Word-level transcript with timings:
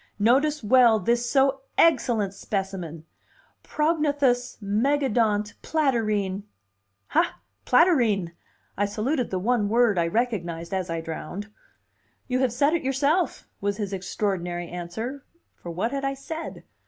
Notice 0.17 0.63
well 0.63 0.97
this 0.97 1.29
so 1.29 1.61
egcellent 1.77 2.33
specimen. 2.33 3.05
Prognathous, 3.61 4.57
megadont, 4.59 5.53
platyrrhine." 5.61 6.41
"Ha! 7.09 7.39
Platyrrhine!" 7.67 8.31
I 8.75 8.85
saluted 8.87 9.29
the 9.29 9.37
one 9.37 9.69
word 9.69 9.99
I 9.99 10.07
recognized 10.07 10.73
as 10.73 10.89
I 10.89 11.01
drowned. 11.01 11.51
"You 12.27 12.39
have 12.39 12.51
said 12.51 12.73
it 12.73 12.81
yourself!" 12.81 13.47
was 13.61 13.77
his 13.77 13.93
extraordinary 13.93 14.67
answer; 14.69 15.23
for 15.55 15.69
what 15.69 15.91
had 15.91 16.03
I 16.03 16.15
said? 16.15 16.63